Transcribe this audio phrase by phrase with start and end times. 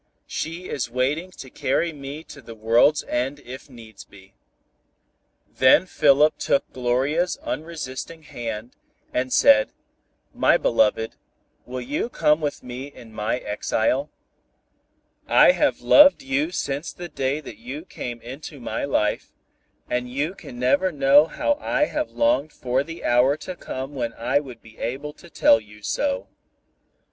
[0.25, 4.33] She is waiting to carry me to the world's end if needs be."
[5.47, 8.75] Then Philip took Gloria's unresisting hand,
[9.13, 9.73] and said,
[10.33, 11.17] "My beloved,
[11.67, 14.09] will you come with me in my exile?
[15.27, 19.31] I have loved you since the day that you came into my life,
[19.87, 24.13] and you can never know how I have longed for the hour to come when
[24.13, 26.27] I would be able to tell you so.